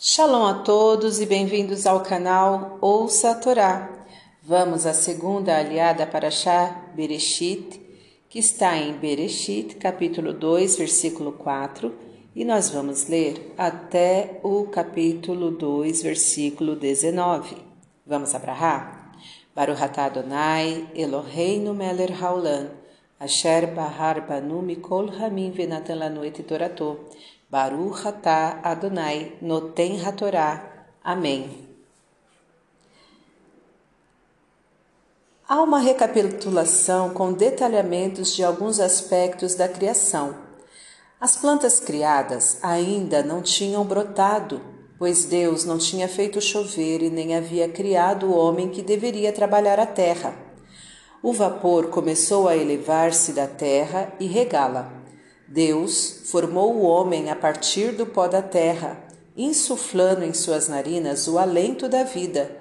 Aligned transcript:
Shalom 0.00 0.46
a 0.46 0.54
todos 0.54 1.20
e 1.20 1.26
bem-vindos 1.26 1.84
ao 1.84 2.04
canal 2.04 2.78
Ouça 2.80 3.32
a 3.32 3.34
Torá. 3.34 4.06
Vamos 4.40 4.86
à 4.86 4.94
segunda 4.94 5.58
aliada 5.58 6.06
para 6.06 6.30
Shah 6.30 6.92
Bereshit, 6.94 7.80
que 8.28 8.38
está 8.38 8.76
em 8.76 8.92
Bereshit, 8.92 9.74
capítulo 9.74 10.32
2, 10.32 10.76
versículo 10.76 11.32
4, 11.32 11.92
e 12.32 12.44
nós 12.44 12.70
vamos 12.70 13.08
ler 13.08 13.52
até 13.58 14.38
o 14.44 14.68
capítulo 14.68 15.50
2, 15.50 16.04
versículo 16.04 16.76
19. 16.76 17.56
Vamos 18.06 18.36
abrahar? 18.36 19.10
Baruch 19.52 19.82
Adonai, 19.82 20.86
Eloheinu 20.94 21.74
meler 21.74 22.12
haolam, 22.22 22.68
asher 23.18 23.74
bahar 23.74 24.28
banu 24.28 24.62
mikol 24.62 25.10
hamim 25.10 25.50
venatan 25.50 25.98
lanu 25.98 26.24
et 26.24 26.40
torato. 26.44 27.00
Baruch 27.50 28.06
atah 28.06 28.60
Adonai 28.62 29.38
noten 29.40 30.04
hatorá. 30.04 30.86
Amém. 31.02 31.66
Há 35.48 35.62
uma 35.62 35.78
recapitulação 35.78 37.08
com 37.08 37.32
detalhamentos 37.32 38.36
de 38.36 38.44
alguns 38.44 38.78
aspectos 38.78 39.54
da 39.54 39.66
criação. 39.66 40.36
As 41.18 41.36
plantas 41.36 41.80
criadas 41.80 42.58
ainda 42.62 43.22
não 43.22 43.40
tinham 43.40 43.82
brotado, 43.82 44.60
pois 44.98 45.24
Deus 45.24 45.64
não 45.64 45.78
tinha 45.78 46.06
feito 46.06 46.42
chover 46.42 47.00
e 47.02 47.08
nem 47.08 47.34
havia 47.34 47.66
criado 47.66 48.26
o 48.26 48.36
homem 48.36 48.68
que 48.68 48.82
deveria 48.82 49.32
trabalhar 49.32 49.80
a 49.80 49.86
terra. 49.86 50.34
O 51.22 51.32
vapor 51.32 51.86
começou 51.86 52.46
a 52.46 52.54
elevar-se 52.54 53.32
da 53.32 53.46
terra 53.46 54.12
e 54.20 54.26
regá-la. 54.26 54.97
Deus 55.48 56.24
formou 56.26 56.74
o 56.74 56.82
homem 56.82 57.30
a 57.30 57.36
partir 57.36 57.92
do 57.92 58.04
pó 58.04 58.28
da 58.28 58.42
terra, 58.42 59.02
insuflando 59.34 60.22
em 60.22 60.34
suas 60.34 60.68
narinas 60.68 61.26
o 61.26 61.38
alento 61.38 61.88
da 61.88 62.04
vida. 62.04 62.54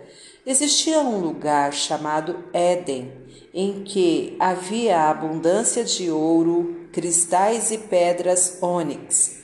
Existia 0.45 0.99
um 1.01 1.19
lugar 1.19 1.73
chamado 1.73 2.45
Éden, 2.53 3.11
em 3.53 3.83
que 3.83 4.37
havia 4.39 5.09
abundância 5.09 5.83
de 5.83 6.09
ouro, 6.09 6.87
cristais 6.93 7.71
e 7.71 7.77
pedras 7.77 8.59
ônix, 8.61 9.41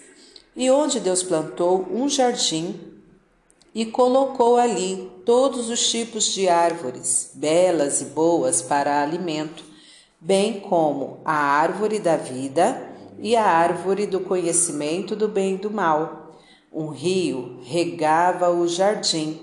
e 0.56 0.72
onde 0.72 1.02
Deus 1.02 1.22
plantou 1.22 1.86
um 1.92 2.08
jardim 2.08 2.80
e 3.76 3.86
colocou 3.86 4.56
ali 4.56 5.12
todos 5.26 5.70
os 5.70 5.92
tipos 5.92 6.26
de 6.28 6.48
árvores, 6.48 7.32
belas 7.34 8.00
e 8.00 8.06
boas 8.06 8.62
para 8.62 9.02
alimento, 9.02 9.66
bem 10.22 10.62
como 10.62 11.18
a 11.26 11.34
árvore 11.34 12.00
da 12.00 12.16
vida 12.16 12.93
e 13.24 13.38
a 13.38 13.46
árvore 13.46 14.06
do 14.06 14.20
conhecimento 14.20 15.16
do 15.16 15.30
bem 15.30 15.56
e 15.56 15.58
do 15.58 15.72
mal. 15.72 16.34
Um 16.72 16.90
rio 16.90 17.60
regava 17.64 18.50
o 18.50 18.68
jardim 18.68 19.40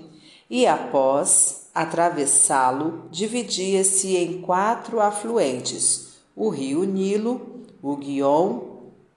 e, 0.47 0.67
após 0.67 1.71
atravessá-lo, 1.73 3.05
dividia-se 3.09 4.15
em 4.15 4.39
quatro 4.41 5.01
afluentes: 5.01 6.19
o 6.35 6.49
rio 6.49 6.83
Nilo, 6.83 7.65
o 7.81 7.95
Guion, 7.95 8.59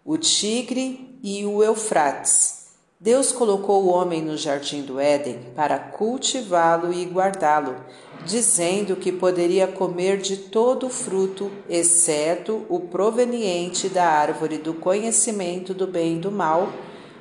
o 0.03 0.17
Tigre 0.17 1.19
e 1.23 1.45
o 1.45 1.63
Eufrates. 1.63 2.65
Deus 2.99 3.33
colocou 3.33 3.85
o 3.85 3.89
homem 3.89 4.23
no 4.23 4.35
jardim 4.35 4.81
do 4.81 4.99
Éden 4.99 5.39
para 5.55 5.79
cultivá-lo 5.79 6.91
e 6.91 7.05
guardá-lo, 7.05 7.77
dizendo 8.25 8.97
que 8.97 9.13
poderia 9.13 9.67
comer 9.67 10.19
de 10.19 10.37
todo 10.37 10.87
o 10.87 10.91
fruto, 10.91 11.51
exceto 11.69 12.65
o 12.69 12.81
proveniente 12.81 13.89
da 13.89 14.07
árvore 14.07 14.59
do 14.59 14.75
conhecimento 14.75 15.75
do 15.75 15.87
bem 15.87 16.17
e 16.17 16.21
do 16.21 16.31
mal, 16.31 16.73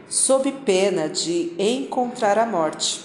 sob 0.07 0.51
pena 0.65 1.09
de 1.09 1.53
encontrar 1.57 2.37
a 2.37 2.45
morte. 2.45 3.01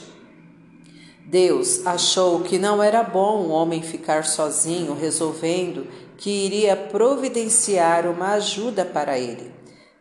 Deus 1.24 1.86
achou 1.86 2.40
que 2.40 2.58
não 2.58 2.82
era 2.82 3.02
bom 3.02 3.42
o 3.42 3.50
homem 3.50 3.82
ficar 3.82 4.24
sozinho, 4.24 4.94
resolvendo 4.94 5.86
que 6.17 6.30
iria 6.30 6.74
providenciar 6.74 8.06
uma 8.06 8.33
ajuda 8.33 8.84
para 8.84 9.18
ele. 9.18 9.58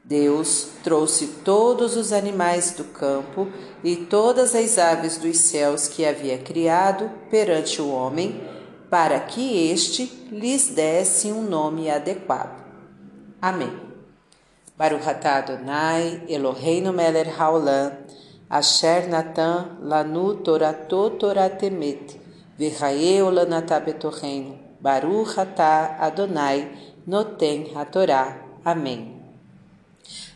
Deus 0.08 0.70
trouxe 0.86 1.28
todos 1.44 1.98
os 1.98 2.14
animais 2.14 2.72
do 2.72 2.86
campo 2.86 3.50
e 3.84 3.98
todas 3.98 4.56
as 4.56 4.78
aves 4.78 5.18
dos 5.18 5.38
céus 5.38 5.90
que 5.90 6.06
havia 6.06 6.38
criado 6.38 7.12
perante 7.30 7.82
o 7.82 7.90
homem, 7.90 8.42
para 8.90 9.20
que 9.20 9.70
este 9.70 10.06
lhes 10.32 10.70
desse 10.70 11.30
um 11.30 11.42
nome 11.42 11.92
adequado. 11.92 12.64
Amém. 13.42 13.70
Baruch 14.78 15.10
atah 15.10 15.40
Adonai, 15.40 16.24
Eloheinu 16.30 16.94
melech 16.94 17.30
haolam, 17.38 17.92
asher 18.50 19.10
natan 19.10 19.78
lanu 19.82 20.36
torato 20.36 21.10
toratemet, 21.20 22.18
v'chaeu 22.58 23.30
lanatah 23.30 23.82
betorreino. 23.82 24.58
Baruch 24.80 25.36
Adonai, 26.00 26.72
noten 27.06 27.76
hatorá. 27.76 28.38
Amém. 28.64 29.17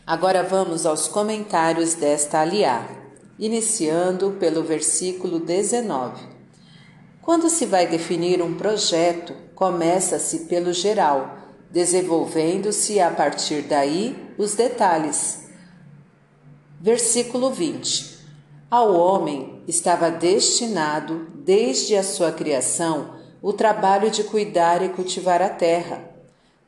Agora 0.04 0.42
vamos 0.42 0.84
aos 0.84 1.06
comentários 1.06 1.94
desta 1.94 2.40
aliá, 2.40 2.88
iniciando 3.38 4.32
pelo 4.32 4.64
versículo 4.64 5.38
19. 5.38 6.20
Quando 7.20 7.48
se 7.48 7.66
vai 7.66 7.86
definir 7.86 8.42
um 8.42 8.54
projeto, 8.54 9.32
começa-se 9.54 10.40
pelo 10.46 10.72
geral, 10.72 11.38
desenvolvendo-se 11.70 12.98
a 12.98 13.12
partir 13.12 13.62
daí 13.62 14.34
os 14.36 14.54
detalhes. 14.54 15.48
Versículo 16.80 17.50
20. 17.50 18.18
Ao 18.68 18.92
homem 18.92 19.62
estava 19.68 20.10
destinado, 20.10 21.28
desde 21.36 21.96
a 21.96 22.02
sua 22.02 22.32
criação, 22.32 23.14
o 23.40 23.52
trabalho 23.52 24.10
de 24.10 24.24
cuidar 24.24 24.82
e 24.82 24.88
cultivar 24.88 25.40
a 25.40 25.48
terra 25.48 26.11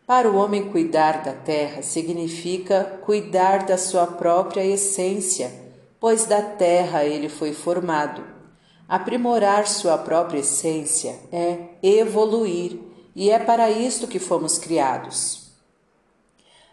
para 0.07 0.31
o 0.31 0.37
homem, 0.37 0.71
cuidar 0.71 1.23
da 1.23 1.33
terra 1.33 1.83
significa 1.83 2.85
cuidar 3.05 3.65
da 3.65 3.79
sua 3.79 4.07
própria 4.07 4.65
essência, 4.65 5.51
pois 5.99 6.27
da 6.27 6.43
terra 6.43 7.05
ele 7.05 7.31
foi 7.31 7.55
formado. 7.55 8.23
Aprimorar 8.87 9.67
sua 9.67 9.97
própria 9.97 10.41
essência 10.41 11.19
é 11.33 11.59
evoluir, 11.83 12.79
e 13.17 13.31
é 13.31 13.39
para 13.39 13.71
isto 13.71 14.07
que 14.07 14.19
fomos 14.19 14.59
criados. 14.59 15.45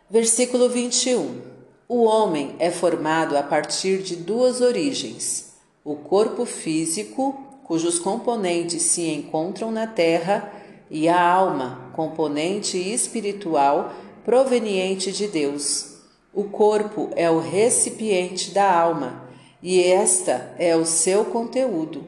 Versículo 0.09 0.68
21. 0.68 1.40
O 1.88 2.03
homem 2.03 2.56
é 2.59 2.70
formado 2.70 3.38
a 3.38 3.44
partir 3.44 4.02
de 4.02 4.18
duas 4.18 4.59
origens: 4.59 5.53
o 5.86 5.96
corpo 5.96 6.46
físico, 6.46 7.41
cujos 7.64 7.97
componentes 7.97 8.81
se 8.81 9.08
encontram 9.08 9.72
na 9.72 9.88
terra, 9.88 10.52
e 10.90 11.08
a 11.08 11.22
alma, 11.22 11.81
componente 12.01 12.78
espiritual 12.78 13.94
proveniente 14.25 15.12
de 15.12 15.28
Deus. 15.28 15.97
O 16.34 16.45
corpo 16.45 17.12
é 17.16 17.29
o 17.29 17.39
recipiente 17.39 18.50
da 18.50 18.75
alma 18.75 19.29
e 19.62 19.84
esta 19.84 20.56
é 20.57 20.75
o 20.75 20.84
seu 20.84 21.25
conteúdo. 21.25 22.03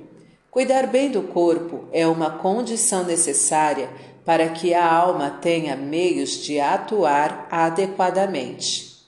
Cuidar 0.50 0.88
bem 0.88 1.12
do 1.12 1.22
corpo 1.22 1.86
é 1.92 2.08
uma 2.08 2.32
condição 2.32 3.04
necessária 3.04 3.88
para 4.26 4.50
que 4.50 4.74
a 4.74 4.92
alma 4.92 5.30
tenha 5.30 5.76
meios 5.76 6.44
de 6.44 6.60
atuar 6.60 7.48
adequadamente. 7.52 9.06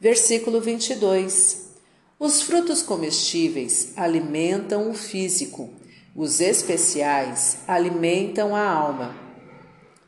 Versículo 0.00 0.62
22. 0.62 1.72
Os 2.18 2.40
frutos 2.40 2.80
comestíveis 2.80 3.92
alimentam 3.96 4.90
o 4.90 4.94
físico 4.94 5.68
os 6.14 6.40
especiais 6.40 7.58
alimentam 7.66 8.54
a 8.54 8.62
alma. 8.62 9.21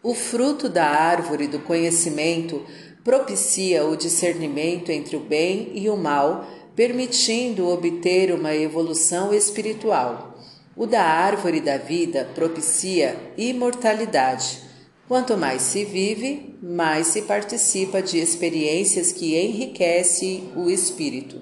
O 0.05 0.13
fruto 0.13 0.69
da 0.69 0.85
árvore 0.85 1.49
do 1.49 1.61
conhecimento 1.61 2.63
propicia 3.03 3.87
o 3.87 3.97
discernimento 3.97 4.93
entre 4.93 5.17
o 5.17 5.21
bem 5.21 5.73
e 5.75 5.89
o 5.89 5.97
mal, 5.97 6.47
permitindo 6.77 7.67
obter 7.67 8.31
uma 8.31 8.55
evolução 8.55 9.33
espiritual. 9.33 10.39
O 10.77 10.87
da 10.87 11.03
árvore 11.03 11.59
da 11.59 11.79
vida 11.79 12.29
propicia 12.35 13.17
imortalidade. 13.39 14.61
Quanto 15.09 15.39
mais 15.39 15.63
se 15.63 15.87
vive, 15.87 16.55
mais 16.63 17.07
se 17.07 17.23
participa 17.23 18.03
de 18.03 18.19
experiências 18.19 19.11
que 19.11 19.35
enriquecem 19.41 20.53
o 20.55 20.69
espírito. 20.69 21.41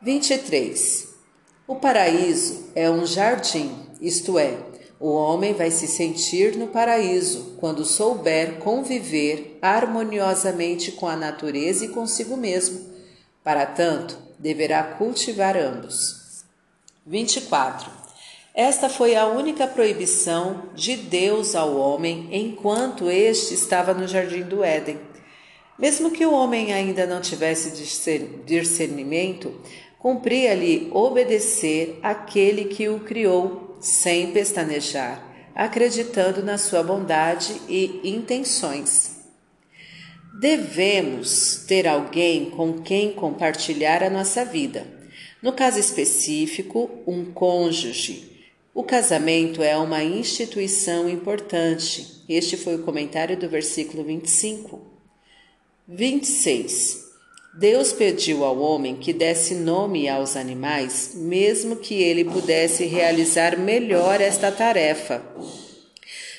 23. 0.00 1.08
O 1.66 1.76
paraíso 1.76 2.70
é 2.74 2.88
um 2.88 3.04
jardim, 3.04 3.70
isto 4.00 4.38
é, 4.38 4.67
o 5.00 5.10
homem 5.10 5.52
vai 5.52 5.70
se 5.70 5.86
sentir 5.86 6.56
no 6.56 6.68
paraíso 6.68 7.54
quando 7.58 7.84
souber 7.84 8.58
conviver 8.58 9.58
harmoniosamente 9.62 10.92
com 10.92 11.06
a 11.06 11.14
natureza 11.14 11.84
e 11.84 11.88
consigo 11.88 12.36
mesmo. 12.36 12.80
Para 13.44 13.64
tanto, 13.64 14.18
deverá 14.38 14.82
cultivar 14.82 15.56
ambos. 15.56 16.44
24. 17.06 17.90
Esta 18.54 18.88
foi 18.88 19.14
a 19.14 19.26
única 19.26 19.68
proibição 19.68 20.64
de 20.74 20.96
Deus 20.96 21.54
ao 21.54 21.76
homem 21.76 22.28
enquanto 22.32 23.08
este 23.08 23.54
estava 23.54 23.94
no 23.94 24.08
jardim 24.08 24.42
do 24.42 24.64
Éden. 24.64 24.98
Mesmo 25.78 26.10
que 26.10 26.26
o 26.26 26.32
homem 26.32 26.72
ainda 26.72 27.06
não 27.06 27.20
tivesse 27.20 27.70
discernimento, 28.44 29.54
cumpria-lhe 29.96 30.88
obedecer 30.92 32.00
aquele 32.02 32.64
que 32.64 32.88
o 32.88 32.98
criou, 32.98 33.67
sem 33.80 34.32
pestanejar, 34.32 35.50
acreditando 35.54 36.42
na 36.42 36.58
sua 36.58 36.82
bondade 36.82 37.60
e 37.68 38.00
intenções. 38.04 39.16
Devemos 40.40 41.64
ter 41.66 41.86
alguém 41.86 42.50
com 42.50 42.80
quem 42.80 43.12
compartilhar 43.12 44.02
a 44.02 44.10
nossa 44.10 44.44
vida. 44.44 44.86
No 45.42 45.52
caso 45.52 45.78
específico, 45.78 46.90
um 47.06 47.24
cônjuge. 47.32 48.38
O 48.72 48.84
casamento 48.84 49.62
é 49.62 49.76
uma 49.76 50.04
instituição 50.04 51.08
importante. 51.08 52.22
Este 52.28 52.56
foi 52.56 52.76
o 52.76 52.84
comentário 52.84 53.36
do 53.36 53.48
versículo 53.48 54.04
25. 54.04 54.80
26. 55.88 57.07
Deus 57.58 57.92
pediu 57.92 58.44
ao 58.44 58.56
homem 58.60 58.94
que 58.94 59.12
desse 59.12 59.52
nome 59.52 60.08
aos 60.08 60.36
animais, 60.36 61.10
mesmo 61.16 61.74
que 61.74 62.00
ele 62.00 62.24
pudesse 62.24 62.84
realizar 62.84 63.58
melhor 63.58 64.20
esta 64.20 64.52
tarefa. 64.52 65.20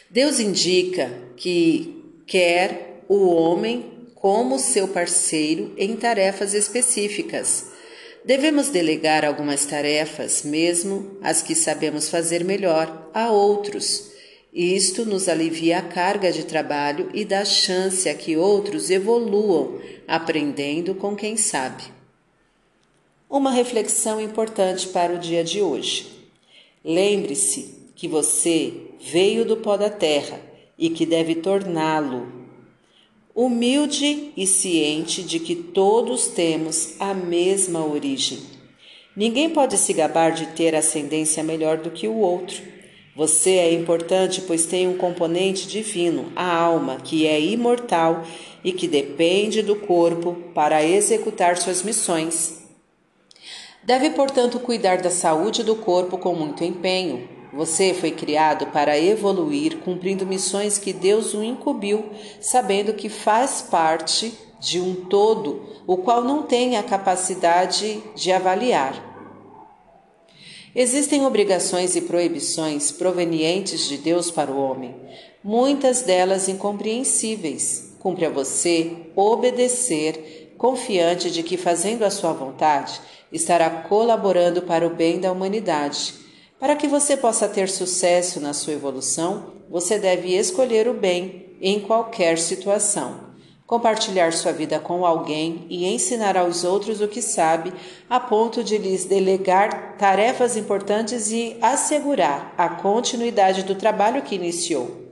Deus 0.10 0.40
indica 0.40 1.12
que 1.36 2.22
quer 2.26 3.04
o 3.10 3.28
homem 3.28 4.08
como 4.16 4.58
seu 4.58 4.88
parceiro 4.88 5.74
em 5.78 5.94
tarefas 5.98 6.54
específicas. 6.54 7.66
Devemos 8.24 8.70
delegar 8.70 9.26
algumas 9.26 9.66
tarefas, 9.66 10.44
mesmo 10.44 11.18
as 11.22 11.42
que 11.42 11.54
sabemos 11.54 12.08
fazer 12.08 12.46
melhor, 12.46 13.10
a 13.14 13.30
outros 13.30 14.10
isto 14.54 15.06
nos 15.06 15.30
alivia 15.30 15.78
a 15.78 15.82
carga 15.82 16.32
de 16.32 16.44
trabalho 16.44 17.10
e 17.14 17.24
dá 17.24 17.46
chance 17.46 18.10
a 18.10 18.16
que 18.16 18.36
outros 18.36 18.90
evoluam, 18.90 19.80
aprendendo 20.08 20.96
com 20.96 21.16
quem 21.16 21.38
sabe. 21.38 21.84
Uma 23.30 23.52
reflexão 23.52 24.20
importante 24.20 24.88
para 24.88 25.14
o 25.14 25.20
dia 25.20 25.44
de 25.44 25.62
hoje. 25.62 26.08
Lembre-se 26.84 27.76
que 27.96 28.08
você 28.08 28.74
veio 29.00 29.46
do 29.46 29.58
pó 29.58 29.78
da 29.78 29.90
terra 29.90 30.42
e 30.78 30.90
que 30.90 31.06
deve 31.06 31.36
torná-lo. 31.36 32.28
Humilde 33.36 34.32
e 34.36 34.48
ciente 34.48 35.22
de 35.22 35.40
que 35.40 35.56
todos 35.56 36.28
temos 36.28 36.96
a 37.00 37.14
mesma 37.14 37.86
origem. 37.86 38.40
Ninguém 39.16 39.52
pode 39.52 39.78
se 39.78 39.94
gabar 39.94 40.32
de 40.32 40.48
ter 40.48 40.74
ascendência 40.74 41.44
melhor 41.44 41.78
do 41.78 41.92
que 41.92 42.08
o 42.08 42.18
outro 42.18 42.79
você 43.20 43.50
é 43.56 43.74
importante 43.74 44.40
pois 44.40 44.66
tem 44.66 44.88
um 44.88 44.96
componente 44.96 45.68
divino, 45.68 46.32
a 46.38 46.56
alma, 46.56 47.02
que 47.04 47.28
é 47.28 47.38
imortal 47.38 48.24
e 48.64 48.72
que 48.72 48.88
depende 48.88 49.62
do 49.62 49.76
corpo 49.76 50.38
para 50.56 50.86
executar 50.86 51.58
suas 51.58 51.84
missões. 51.84 52.64
Deve, 53.84 54.12
portanto, 54.12 54.58
cuidar 54.58 55.02
da 55.02 55.10
saúde 55.10 55.64
do 55.64 55.76
corpo 55.76 56.18
com 56.18 56.34
muito 56.34 56.64
empenho. 56.64 57.28
Você 57.52 57.94
foi 57.94 58.12
criado 58.12 58.68
para 58.68 58.98
evoluir, 58.98 59.80
cumprindo 59.80 60.26
missões 60.26 60.78
que 60.78 60.94
Deus 60.94 61.34
o 61.34 61.44
incumbiu, 61.44 62.06
sabendo 62.40 62.94
que 62.94 63.10
faz 63.10 63.62
parte 63.62 64.34
de 64.62 64.80
um 64.80 64.96
todo, 64.96 65.62
o 65.86 65.98
qual 65.98 66.24
não 66.24 66.44
tem 66.44 66.78
a 66.78 66.84
capacidade 66.84 68.02
de 68.16 68.32
avaliar. 68.32 69.09
Existem 70.76 71.26
obrigações 71.26 71.96
e 71.96 72.02
proibições 72.02 72.92
provenientes 72.92 73.88
de 73.88 73.98
Deus 73.98 74.30
para 74.30 74.52
o 74.52 74.62
homem, 74.62 74.96
muitas 75.44 76.04
delas 76.04 76.48
incompreensíveis. 76.48 77.96
Cumpre 78.00 78.26
a 78.26 78.30
você 78.30 78.92
obedecer, 79.16 80.54
confiante 80.58 81.32
de 81.32 81.42
que, 81.42 81.58
fazendo 81.58 82.04
a 82.04 82.12
sua 82.12 82.34
vontade, 82.34 83.02
estará 83.32 83.70
colaborando 83.70 84.62
para 84.62 84.86
o 84.86 84.96
bem 84.96 85.20
da 85.20 85.32
humanidade. 85.32 86.14
Para 86.60 86.76
que 86.76 86.88
você 86.88 87.18
possa 87.18 87.48
ter 87.48 87.68
sucesso 87.68 88.40
na 88.40 88.54
sua 88.54 88.74
evolução, 88.74 89.54
você 89.70 89.98
deve 89.98 90.36
escolher 90.36 90.88
o 90.88 90.94
bem 90.94 91.56
em 91.62 91.80
qualquer 91.80 92.38
situação 92.38 93.29
compartilhar 93.70 94.34
sua 94.34 94.52
vida 94.52 94.80
com 94.80 95.06
alguém 95.06 95.68
e 95.70 95.86
ensinar 95.86 96.36
aos 96.36 96.64
outros 96.64 97.02
o 97.02 97.08
que 97.08 97.22
sabe, 97.22 97.72
a 98.10 98.20
ponto 98.20 98.64
de 98.64 98.80
lhes 98.80 99.06
delegar 99.06 99.96
tarefas 99.96 100.58
importantes 100.58 101.32
e 101.32 101.56
assegurar 101.62 102.52
a 102.58 102.68
continuidade 102.68 103.62
do 103.62 103.76
trabalho 103.76 104.24
que 104.24 104.34
iniciou. 104.34 105.08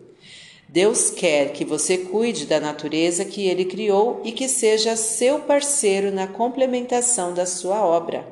Deus 0.67 1.11
quer 1.11 1.53
que 1.53 1.63
você 1.63 1.99
cuide 1.99 2.47
da 2.47 2.59
natureza 2.59 3.23
que 3.23 3.47
ele 3.47 3.63
criou 3.63 4.21
e 4.25 4.31
que 4.31 4.47
seja 4.47 4.95
seu 4.95 5.41
parceiro 5.41 6.11
na 6.11 6.25
complementação 6.25 7.35
da 7.35 7.45
sua 7.45 7.85
obra. 7.85 8.27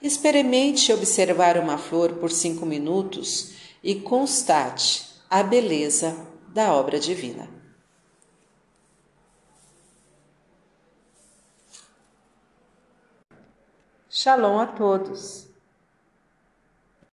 Experimente 0.00 0.90
observar 0.94 1.58
uma 1.58 1.76
flor 1.76 2.14
por 2.14 2.30
cinco 2.30 2.64
minutos 2.64 3.52
e 3.84 3.96
constate 3.96 5.04
a 5.28 5.42
beleza 5.42 6.16
da 6.54 6.72
obra 6.72 6.98
divina. 6.98 7.61
Shalom 14.22 14.60
a 14.60 14.66
todos. 14.68 15.51